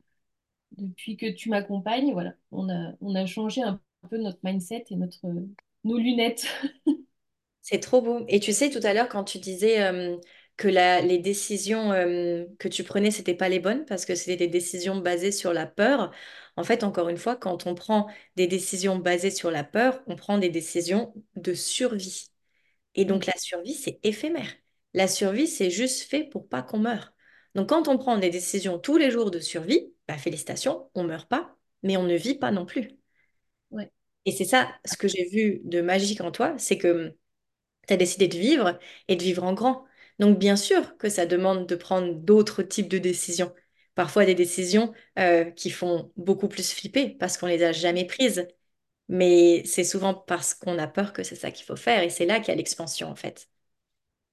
[0.79, 5.27] depuis que tu m'accompagnes, voilà, on a, changé un peu notre mindset et notre,
[5.85, 6.47] nos lunettes.
[7.63, 8.25] c'est trop beau.
[8.29, 10.17] Et tu sais, tout à l'heure, quand tu disais euh,
[10.61, 14.37] que la- les décisions euh, que tu prenais, c'était pas les bonnes parce que c'était
[14.37, 16.13] des décisions basées sur la peur.
[16.57, 20.17] En fait, encore une fois, quand on prend des décisions basées sur la peur, on
[20.17, 22.29] prend des décisions de survie.
[22.95, 24.49] Et donc la survie, c'est éphémère.
[24.95, 27.13] La survie, c'est juste fait pour pas qu'on meure.
[27.55, 31.29] Donc quand on prend des décisions tous les jours de survie, bah, félicitations, on meurt
[31.29, 32.91] pas, mais on ne vit pas non plus.
[33.71, 33.91] Ouais.
[34.27, 37.17] Et c'est ça, ce que j'ai vu de magique en toi, c'est que
[37.89, 39.85] tu as décidé de vivre et de vivre en grand.
[40.21, 43.53] Donc bien sûr que ça demande de prendre d'autres types de décisions.
[43.95, 48.47] Parfois des décisions euh, qui font beaucoup plus flipper parce qu'on les a jamais prises.
[49.09, 52.03] Mais c'est souvent parce qu'on a peur que c'est ça qu'il faut faire.
[52.03, 53.49] Et c'est là qu'il y a l'expansion en fait.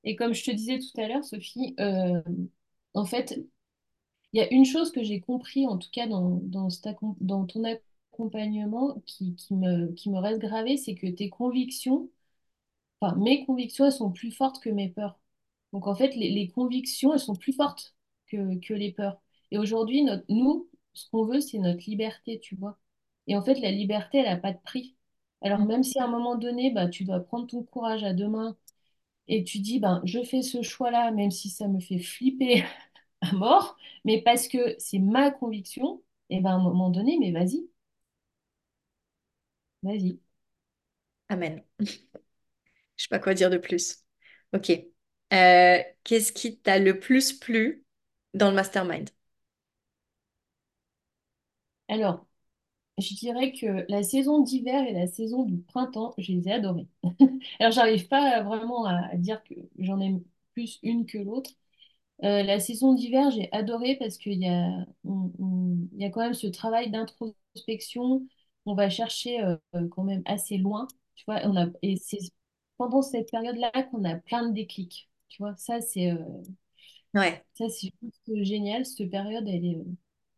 [0.04, 2.21] Et comme je te disais tout à l'heure, Sophie, euh,
[2.93, 3.39] en fait,
[4.34, 6.39] il y a une chose que j'ai compris, en tout cas dans,
[7.45, 12.10] ton accompagnement, qui, me, reste gravé, c'est que tes convictions,
[13.02, 15.19] enfin, mes convictions, sont plus fortes que mes peurs.
[15.73, 17.95] Donc, en fait, les, les convictions, elles sont plus fortes
[18.27, 19.21] que, que les peurs.
[19.51, 22.77] Et aujourd'hui, notre, nous, ce qu'on veut, c'est notre liberté, tu vois.
[23.27, 24.95] Et en fait, la liberté, elle n'a pas de prix.
[25.41, 28.27] Alors, même si à un moment donné, bah, tu dois prendre ton courage à deux
[28.27, 28.58] mains
[29.27, 32.63] et tu dis, ben, je fais ce choix-là, même si ça me fait flipper
[33.21, 37.32] à mort, mais parce que c'est ma conviction, et ben, à un moment donné, mais
[37.32, 37.69] vas-y,
[39.84, 40.19] vas-y.
[41.30, 41.63] Amen.
[42.97, 44.03] Je sais pas quoi dire de plus.
[44.53, 44.71] Ok.
[45.33, 47.85] Euh, qu'est-ce qui t'a le plus plu
[48.33, 49.09] dans le mastermind?
[51.89, 52.25] Alors,
[52.99, 56.87] je dirais que la saison d'hiver et la saison du printemps, je les ai adorées.
[57.59, 61.51] Alors, j'arrive pas vraiment à, dire que j'en aime plus une que l'autre.
[62.23, 66.33] Euh, la saison d'hiver, j'ai adoré parce qu'il y a, il y a quand même
[66.33, 68.27] ce travail d'introspection.
[68.65, 69.57] On va chercher euh,
[69.91, 71.41] quand même assez loin, tu vois.
[71.45, 72.19] On a, et c'est
[72.77, 75.55] pendant cette période-là qu'on a plein de déclics, tu vois.
[75.57, 76.17] Ça, c'est euh,
[77.13, 77.43] Ouais.
[77.55, 78.85] ça, c'est juste génial.
[78.85, 79.83] Cette période, elle est, euh,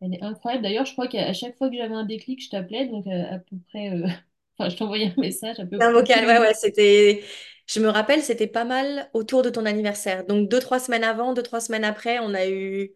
[0.02, 0.64] elle est incroyable.
[0.64, 3.40] D'ailleurs, je crois qu'à chaque fois que j'avais un déclic, je t'appelais, donc euh, à,
[3.40, 3.92] peu près,
[4.58, 7.24] enfin, je t'envoyais un message à peu Un vocal, ouais, ouais, c'était.
[7.68, 10.26] Je me rappelle, c'était pas mal autour de ton anniversaire.
[10.26, 12.92] Donc deux, trois semaines avant, deux, trois semaines après, on a eu.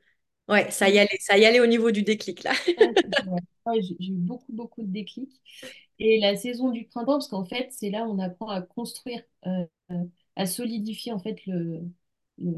[0.49, 2.51] Ouais, ça y allait, ça y allait au niveau du déclic là.
[2.77, 3.39] Ouais, vrai.
[3.65, 5.41] Ouais, j'ai eu beaucoup, beaucoup de déclics.
[5.99, 9.21] Et la saison du printemps, parce qu'en fait, c'est là où on apprend à construire,
[9.47, 9.65] euh,
[10.35, 11.81] à solidifier en fait le,
[12.39, 12.53] le,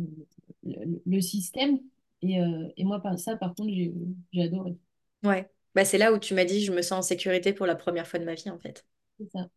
[0.64, 1.80] le- le système.
[2.22, 3.94] Et, euh, et moi, ça, par contre, j'ai
[4.34, 4.78] j'ai adoré.
[5.26, 5.50] Ouais.
[5.76, 8.08] Bah, c'est là où tu m'as dit, je me sens en sécurité pour la première
[8.08, 8.86] fois de ma vie, en fait.
[9.20, 9.50] C'est ça.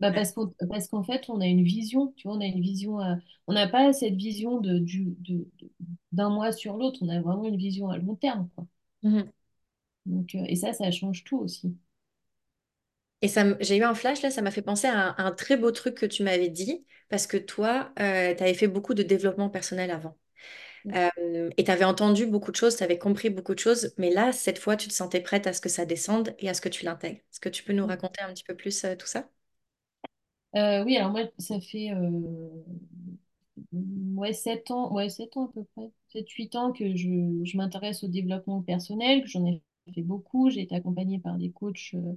[0.00, 0.12] Bah Ouais.
[0.12, 3.00] parce qu'en, parce qu'en fait, on a une vision, tu vois, on a une vision,
[3.00, 5.70] à- on n'a pas cette vision de, du, de, de-
[6.12, 8.66] d'un mois sur l'autre, on a vraiment une vision à long terme, quoi.
[9.02, 9.32] Mhm.
[10.06, 11.76] Donc, euh, et ça, ça change tout aussi.
[13.22, 15.32] Et ça, j'ai eu un flash là, ça m'a fait penser à un, à un
[15.32, 19.02] très beau truc que tu m'avais dit, parce que toi, tu avais fait beaucoup de
[19.02, 20.18] développement personnel avant.
[20.94, 24.10] Euh, et tu avais entendu beaucoup de choses, tu avais compris beaucoup de choses, mais
[24.10, 26.60] là, cette fois, tu te sentais prête à ce que ça descende et à ce
[26.60, 27.18] que tu l'intègres.
[27.32, 29.28] Est-ce que tu peux nous raconter un petit peu plus euh, tout ça?
[30.54, 32.62] Euh, oui, alors moi, ça fait euh,
[34.16, 37.08] ouais, 7 ans, ouais, 7 ans à peu près, sept huit ans que je,
[37.44, 39.62] je m'intéresse au développement personnel, que j'en ai
[39.94, 40.50] fait beaucoup.
[40.50, 42.14] J'ai été accompagnée par des coachs euh, euh,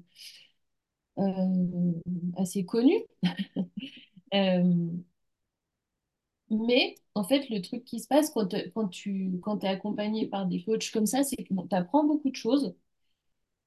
[2.38, 3.04] assez connus.
[4.34, 4.64] Euh,
[6.50, 8.48] mais en fait, le truc qui se passe quand,
[8.90, 12.36] tu quand es accompagné par des coachs comme ça, c'est que tu apprends beaucoup de
[12.36, 12.76] choses.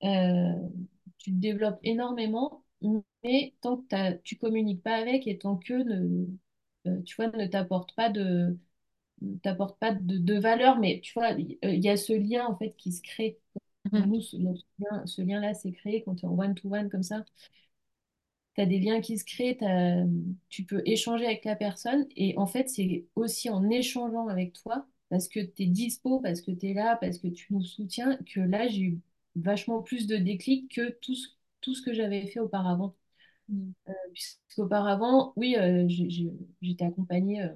[0.04, 0.52] Euh,
[1.18, 2.64] tu te développes énormément,
[3.24, 6.26] mais tant que tu communiques pas avec et tant que ne,
[6.88, 8.58] euh, tu vois, ne t'apporte pas de,
[9.42, 12.92] t'apporte pas de, valeur, mais tu vois, il y a ce lien en fait qui
[12.92, 13.38] se crée.
[13.94, 14.14] Pour Mhm.
[14.14, 17.24] nous, ce, lien-là s'est créé quand tu es en one-to-one comme ça.
[18.54, 20.04] Tu as des liens qui se créent, t'as-
[20.48, 24.86] tu peux échanger avec la personne et en fait, c'est aussi en échangeant avec toi,
[25.10, 28.18] parce que tu es dispo, parce que tu es là, parce que tu nous soutiens,
[28.34, 29.00] que là, j'ai eu
[29.36, 31.28] vachement plus de déclic que tout ce,
[31.60, 32.94] tout ce que j'avais fait auparavant.
[34.12, 35.86] Puisqu'auparavant, oui, euh,
[36.60, 37.48] j'étais accompagnée, euh,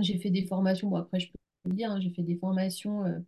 [0.00, 3.04] j'ai fait des formations, bon après je peux le dire, hein, j'ai fait des formations
[3.04, 3.20] euh, euh,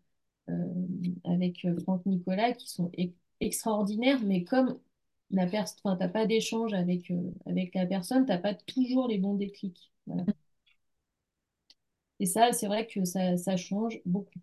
[1.25, 4.79] avec euh, Franck Nicolas qui sont e- extraordinaires, mais comme
[5.31, 9.35] la personne, t'as pas d'échange avec, euh, avec la personne, t'as pas toujours les bons
[9.35, 9.93] déclics.
[10.07, 10.27] Voilà.
[12.19, 14.41] Et ça, c'est vrai que ça, ça change beaucoup.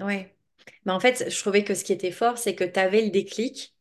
[0.00, 0.36] Ouais.
[0.84, 3.10] Mais en fait, je trouvais que ce qui était fort, c'est que tu avais le
[3.10, 3.74] déclic,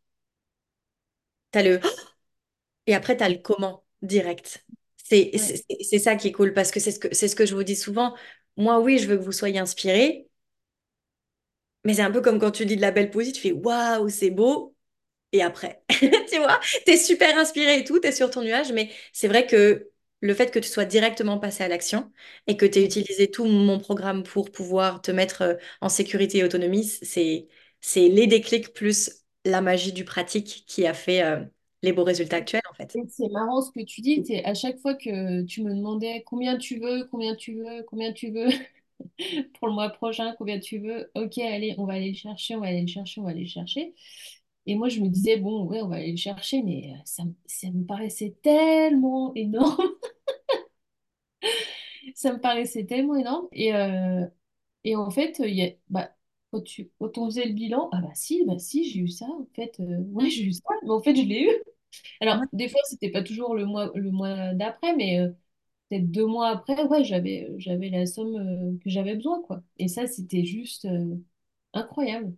[1.51, 1.79] tu as le
[2.87, 4.65] et après tu as le comment direct.
[4.97, 5.63] C'est Ouais.
[5.99, 8.15] ça qui est cool parce que c'est ce que ce que je vous dis souvent.
[8.57, 10.27] Moi, oui, je veux que vous soyez inspirés,
[11.83, 14.09] mais c'est un peu comme quand tu lis de la belle poésie, tu fais waouh,
[14.09, 14.75] c'est beau.
[15.31, 15.83] Et après,
[16.29, 19.89] tu vois, t'es super inspiré et tout, t'es sur ton nuage, mais c'est vrai que
[20.21, 22.11] le fait que tu sois directement passé à l'action
[22.47, 26.39] et que tu aies utilisé tout mon programme pour pouvoir te mettre euh, en sécurité
[26.39, 27.47] et autonomie, c'est,
[27.81, 29.11] c'est les déclics plus
[29.45, 31.43] la magie du pratique qui a fait euh,
[31.81, 32.99] les beaux résultats actuels, en fait.
[33.09, 36.57] C'est marrant ce que tu dis, c'est à chaque fois que tu me demandais combien
[36.57, 38.47] tu veux, combien tu veux, combien tu veux
[39.59, 42.61] pour le mois prochain, combien tu veux, ok, allez, on va aller le chercher, on
[42.61, 43.93] va aller le chercher, on va aller le chercher.
[44.65, 47.25] Et moi, je me disais, bon, ouais, on va aller le chercher, mais euh, ça,
[47.25, 49.77] me- ça me paraissait tellement énorme.
[52.15, 53.47] Ça me paraissait tellement énorme.
[53.51, 54.25] Et, euh,
[54.83, 56.11] et en fait, il y a, bah,
[56.51, 59.25] quand, tu, quand on faisait le bilan, ah bah si, bah si, j'ai eu ça.
[59.27, 60.63] En fait, euh, ouais, j'ai eu ça.
[60.83, 61.49] Mais en fait, je l'ai eu.
[62.21, 65.31] Alors, des fois, c'était pas toujours le mois, le mois d'après, mais euh,
[65.99, 69.61] deux mois après, ouais, j'avais, j'avais la somme euh, que j'avais besoin, quoi.
[69.77, 71.15] Et ça, c'était juste euh,
[71.73, 72.35] incroyable.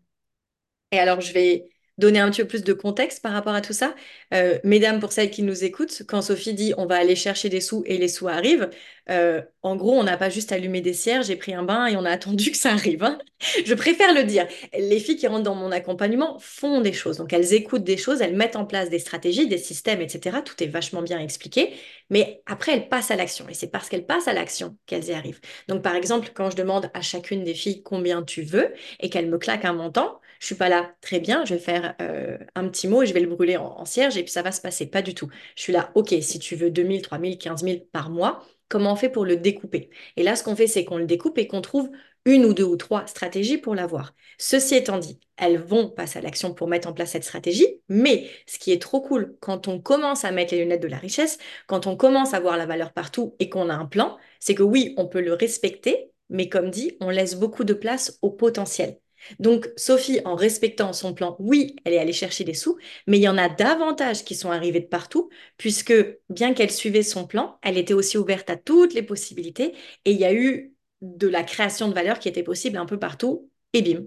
[0.92, 3.74] Et alors, je vais donner un petit peu plus de contexte par rapport à tout
[3.74, 3.96] ça.
[4.34, 7.62] Euh, mesdames, pour celles qui nous écoutent, quand Sophie dit on va aller chercher des
[7.62, 8.70] sous et les sous arrivent,
[9.10, 11.96] euh, en gros, on n'a pas juste allumé des cierges, j'ai pris un bain et
[11.96, 13.04] on a attendu que ça arrive.
[13.04, 13.20] hein.
[13.66, 14.48] Je préfère le dire.
[14.78, 17.18] Les filles qui rentrent dans mon accompagnement font des choses.
[17.18, 20.42] Donc, elles écoutent des choses, elles mettent en place des stratégies, des systèmes, etc.
[20.42, 21.74] Tout est vachement bien expliqué.
[22.10, 23.48] Mais après, elles passent à l'action.
[23.50, 25.40] Et c'est parce qu'elles passent à l'action qu'elles y arrivent.
[25.68, 29.30] Donc, par exemple, quand je demande à chacune des filles combien tu veux et qu'elles
[29.30, 32.70] me claquent un montant, je suis pas là, très bien, je vais faire euh, un
[32.70, 34.62] petit mot et je vais le brûler en, en cierge et puis ça va se
[34.62, 34.86] passer.
[34.86, 35.28] Pas du tout.
[35.56, 39.10] Je suis là, ok, si tu veux 2000, 3000, 15000 par mois, comment on fait
[39.10, 39.90] pour le découper?
[40.18, 41.90] Et là, ce qu'on fait, c'est qu'on le découpe et qu'on trouve
[42.26, 44.14] une ou deux ou trois stratégies pour l'avoir.
[44.38, 48.30] Ceci étant dit, elles vont passer à l'action pour mettre en place cette stratégie, mais
[48.46, 51.40] ce qui est trop cool, quand on commence à mettre les lunettes de la richesse,
[51.66, 54.64] quand on commence à voir la valeur partout et qu'on a un plan, c'est que
[54.64, 59.00] oui, on peut le respecter, mais comme dit, on laisse beaucoup de place au potentiel.
[59.40, 63.22] Donc, Sophie, en respectant son plan, oui, elle est allée chercher des sous, mais il
[63.24, 65.94] y en a davantage qui sont arrivés de partout, puisque
[66.30, 69.74] bien qu'elle suivait son plan, elle était aussi ouverte à toutes les possibilités,
[70.06, 73.00] et il y a eu de la création de valeur qui était possible un peu
[73.00, 74.06] partout, et bim,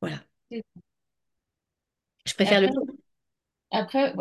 [0.00, 0.20] voilà.
[2.26, 2.98] Je préfère le Après, dire.
[3.70, 4.14] Après,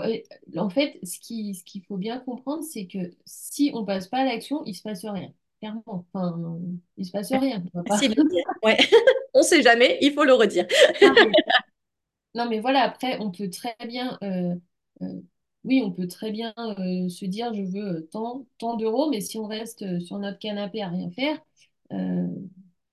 [0.58, 4.20] en fait, ce qui, ce qu'il faut bien comprendre, c'est que si on passe pas
[4.20, 5.34] à l'action, il se passe rien.
[5.60, 6.06] Clairement.
[6.14, 6.60] Enfin,
[6.98, 7.64] il se passe rien.
[7.74, 7.84] On.
[8.64, 8.78] Ouais.
[9.34, 10.66] On sait jamais, il faut le redire.
[12.36, 14.56] Non, mais, voilà, après, on peut très bien, euh,
[15.02, 15.22] euh,
[15.64, 19.38] oui, on peut très bien euh, se dire, je veux tant, tant d'euros, mais si
[19.40, 21.40] on reste sur notre canapé à rien faire,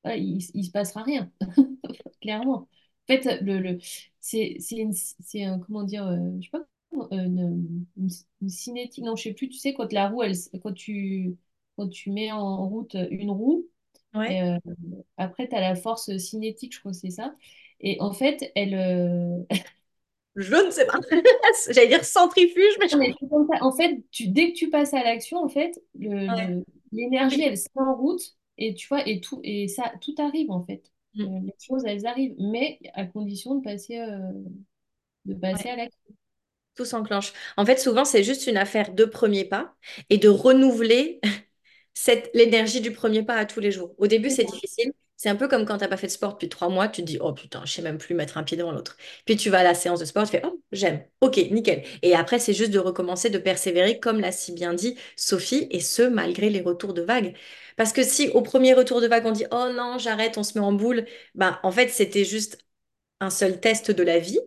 [0.02, 1.30] voilà, il, il se passera rien.
[2.20, 2.68] clairement.
[3.08, 3.78] En fait, le, le,
[4.20, 6.06] c'est c'est une- c'est un, comment dire,
[6.40, 6.66] je sais pas,
[7.12, 8.08] une, une,
[8.42, 11.36] une cinétique, non, je sais plus, tu sais, quand la roue, elle, quand tu,
[11.76, 13.66] quand tu mets en route une roue,
[14.26, 14.58] et, euh,
[15.18, 17.34] après, tu as la force cinétique, je crois que c'est ça.
[17.80, 19.42] Et en fait, elle, euh,
[20.36, 20.98] Je ne sais pas.
[21.70, 23.62] J'allais dire centrifuge, mais je mais comme ça.
[23.64, 25.80] En fait, tu, dès que tu passes à l'action, en fait,
[26.28, 26.54] Ouais.
[26.92, 28.22] l'énergie, elle se met en route,
[28.58, 30.90] et tu vois, et tout, et ça, tout arrive, en fait.
[31.24, 31.46] Euh, Mm.
[31.46, 34.18] les choses, elles arrivent, mais à condition de passer, euh,
[35.26, 35.70] de passer Ouais.
[35.70, 36.14] à l'action.
[36.74, 37.32] Tout s'enclenche.
[37.56, 39.74] En fait, souvent, c'est juste une affaire de premier pas
[40.10, 41.20] et de renouveler
[41.94, 43.94] cette, l'énergie du premier pas à tous les jours.
[43.98, 44.92] Au début, c'est difficile.
[45.16, 47.06] C'est un peu comme quand t'as pas fait de sport depuis trois mois, tu te
[47.06, 48.96] dis, oh putain, je sais même plus mettre un pied devant l'autre.
[49.24, 51.84] Puis tu vas à la séance de sport, tu fais, oh, j'aime, ok, nickel.
[52.02, 55.80] Et après, c'est juste de recommencer, de persévérer, comme l'a si bien dit Sophie, et
[55.80, 57.34] ce, malgré les retours de vagues.
[57.76, 60.58] Parce que si au premier retour de vague, on dit, oh non, j'arrête, on se
[60.58, 62.58] met en boule, bah en fait, c'était juste
[63.20, 64.40] un seul test de la vie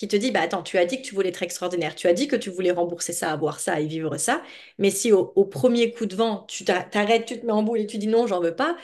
[0.00, 2.14] qui te dit, bah attends, tu as dit que tu voulais être extraordinaire, tu as
[2.14, 4.42] dit que tu voulais rembourser ça, avoir ça et vivre ça,
[4.78, 7.86] mais si au, premier coup de vent, tu t'arrêtes, tu te mets en boule et
[7.86, 8.78] tu dis non, j'en veux pas,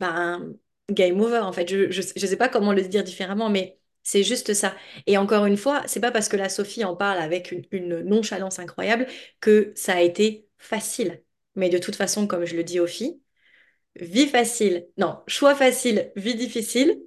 [0.00, 0.54] ben,
[0.90, 1.68] game over, en fait.
[1.68, 4.74] Je, je sais pas comment le dire différemment, mais c'est juste ça.
[5.06, 8.00] Et encore une fois, c'est pas parce que la Sophie en parle avec une, une
[8.02, 9.06] nonchalance incroyable
[9.40, 11.22] que ça a été facile.
[11.56, 13.20] Mais de toute façon, comme je le dis aux filles,
[13.96, 17.00] vie facile, non, choix facile, vie difficile,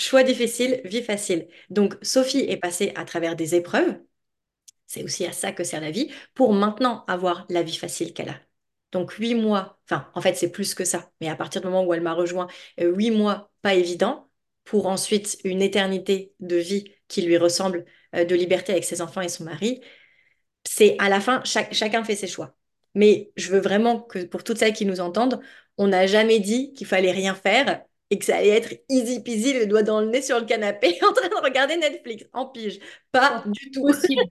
[0.00, 1.48] choix difficile, vie facile.
[1.70, 3.98] Donc, Sophie est passée à travers des épreuves,
[4.86, 8.30] c'est aussi à ça que sert la vie, pour maintenant avoir la vie facile qu'elle
[8.30, 8.40] a.
[8.92, 11.84] Donc huit mois, enfin en fait c'est plus que ça, mais à partir du moment
[11.84, 12.48] où elle m'a rejoint,
[12.80, 14.28] euh, huit mois pas évident,
[14.64, 17.84] pour ensuite une éternité de vie qui lui ressemble,
[18.16, 19.80] euh, de liberté avec ses enfants et son mari,
[20.64, 22.54] c'est à la fin, chacun fait ses choix.
[22.94, 25.40] Mais je veux vraiment que pour toutes celles qui nous entendent,
[25.78, 29.52] on n'a jamais dit qu'il fallait rien faire et que ça allait être easy peasy,
[29.54, 32.80] le doigt dans le nez sur le canapé en train de regarder Netflix en pige.
[33.12, 33.86] Pas du tout.
[33.86, 34.22] Impossible.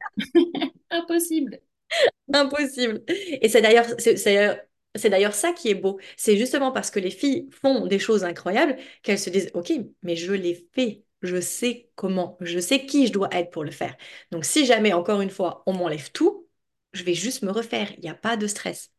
[0.92, 1.60] Impossible.
[2.34, 3.04] Impossible.
[3.08, 4.58] Et c'est d'ailleurs, c'est c'est d'ailleurs
[4.96, 6.00] c'est d'ailleurs ça qui est beau.
[6.18, 9.72] C'est justement parce que les filles font des choses incroyables qu'elles se disent, OK,
[10.04, 11.04] mais je l'ai fait.
[11.22, 12.38] Je sais comment.
[12.42, 13.96] Je sais qui je dois être pour le faire.
[14.32, 16.48] Donc, si jamais, encore une fois, on m'enlève tout,
[16.94, 17.92] je vais juste me refaire.
[17.98, 18.92] Il n'y a pas de stress.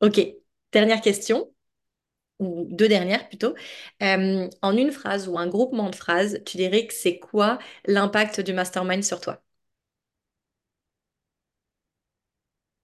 [0.00, 0.20] OK.
[0.72, 1.52] Dernière question,
[2.44, 3.54] ou deux dernières plutôt.
[4.02, 8.40] Euh, en une phrase ou un groupement de phrases, tu dirais que c'est quoi l'impact
[8.40, 9.42] du mastermind sur toi?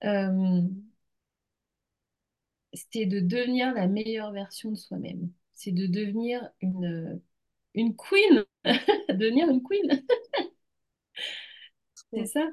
[0.04, 0.62] Euh,
[2.72, 5.30] c'est de devenir la meilleure version de soi-même.
[5.52, 7.20] C'est de devenir une,
[7.74, 8.44] une queen.
[9.10, 10.02] Devenir une queen.
[12.12, 12.46] C'est ça.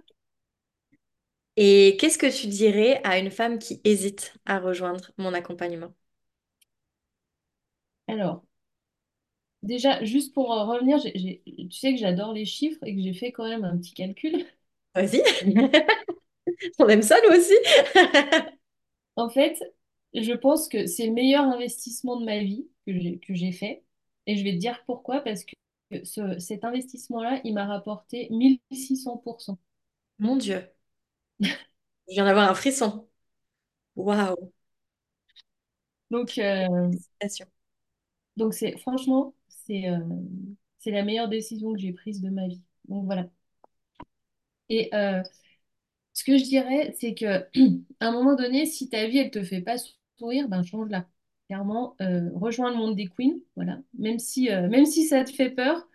[1.57, 5.93] Et qu'est-ce que tu dirais à une femme qui hésite à rejoindre mon accompagnement?
[8.07, 8.43] Alors,
[9.63, 13.01] déjà, juste pour euh, revenir, j'ai- j'ai- tu sais que j'adore les chiffres et que
[13.01, 14.45] j'ai fait quand même un petit calcul.
[14.95, 15.21] Vas-y,
[16.79, 17.53] on aime ça nous aussi.
[19.15, 19.57] En fait,
[20.13, 23.83] je pense que c'est le meilleur investissement de ma vie que j'ai que j'ai fait.
[24.27, 25.55] Et je vais te dire pourquoi, parce que
[26.05, 29.59] ce- cet investissement-là, il m'a rapporté 1600%.
[30.19, 30.63] Mon Dieu,
[32.07, 33.07] je viens d'avoir un frisson.
[33.95, 34.53] Waouh,
[36.11, 36.67] Donc, euh,
[37.19, 37.47] félicitations.
[38.37, 39.99] Donc c'est franchement, c'est euh,
[40.79, 42.61] c'est la meilleure décision que j'ai prise de ma vie.
[42.89, 43.27] Donc voilà.
[44.69, 45.21] Et euh,
[46.13, 47.25] ce que je dirais, c'est que
[48.01, 49.77] à un moment donné, si ta vie, elle te fait pas
[50.19, 51.07] sourire, ben change-la.
[51.47, 53.79] Clairement, euh, rejoins le monde des queens, voilà.
[53.99, 55.87] Même si, euh, même si ça te fait peur,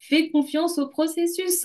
[0.00, 1.64] fais confiance au processus.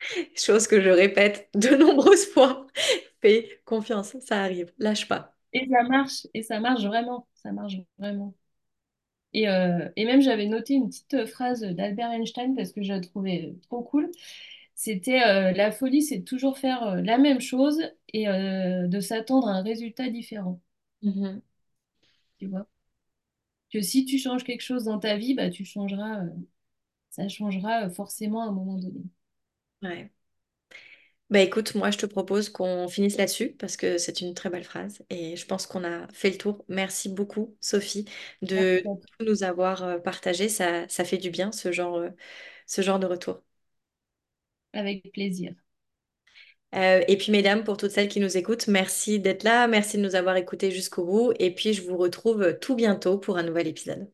[0.36, 2.66] Chose que je répète de nombreuses fois.
[3.20, 5.34] Fais confiance, ça arrive, lâche pas.
[5.52, 8.34] Et ça marche, et ça marche vraiment, ça marche vraiment.
[9.34, 13.00] Et, euh, et même, j'avais noté une petite phrase d'Albert Einstein parce que je la
[13.00, 14.10] trouvais trop cool.
[14.74, 17.80] C'était euh, la folie, c'est de toujours faire euh, la même chose
[18.12, 20.60] et euh, de s'attendre à un résultat différent.
[21.02, 21.42] Mhm.
[22.38, 22.66] Tu vois?
[23.70, 26.30] Que si tu changes quelque chose dans ta vie, bah, tu changeras, euh,
[27.10, 29.02] ça changera euh, forcément à un moment donné.
[29.82, 30.10] Ouais.
[31.30, 34.64] Bah écoute, moi je te propose qu'on finisse là-dessus parce que c'est une très belle
[34.64, 36.64] phrase et je pense qu'on a fait le tour.
[36.68, 38.06] Merci beaucoup, Sophie,
[38.40, 40.48] de Merci nous avoir euh, partagé.
[40.48, 42.08] Ça, ça fait du bien, ce genre, euh,
[42.66, 43.42] ce genre de retour.
[44.72, 45.54] Avec plaisir.
[46.74, 50.02] Euh, et puis, mesdames, pour toutes celles qui nous écoutent, merci d'être là, merci de
[50.02, 51.32] nous avoir écoutés jusqu'au bout.
[51.38, 54.10] Et puis, je vous retrouve tout bientôt pour un nouvel épisode.